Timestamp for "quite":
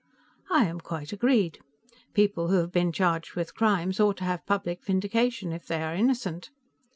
0.79-1.13